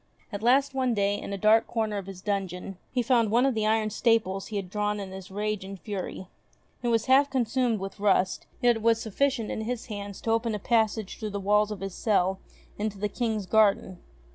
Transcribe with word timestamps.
At 0.31 0.41
last 0.41 0.73
one 0.73 0.95
day, 0.95 1.21
in 1.21 1.31
a 1.31 1.37
dark 1.37 1.67
corner 1.67 1.99
of 1.99 2.07
his 2.07 2.23
dungeon, 2.23 2.79
he 2.91 3.03
found 3.03 3.29
one 3.29 3.45
of 3.45 3.53
the 3.53 3.67
iron 3.67 3.91
staples 3.91 4.47
he 4.47 4.55
had 4.55 4.67
drawn 4.67 4.99
in 4.99 5.11
his 5.11 5.29
rage 5.29 5.63
and 5.63 5.79
fury. 5.79 6.25
It 6.81 6.87
was 6.87 7.05
half 7.05 7.29
consumed 7.29 7.79
with 7.79 7.99
rust, 7.99 8.47
yet 8.63 8.77
it 8.77 8.81
was 8.81 8.99
sufficient 8.99 9.51
in 9.51 9.61
his 9.61 9.85
hands 9.93 10.19
to 10.21 10.31
open 10.31 10.55
a 10.55 10.57
passage 10.57 11.19
through 11.19 11.29
the 11.29 11.39
walls 11.39 11.69
of 11.69 11.81
his 11.81 11.93
cell 11.93 12.39
into 12.79 12.97
the 12.97 13.09
King's 13.09 13.45
garden. 13.45 13.99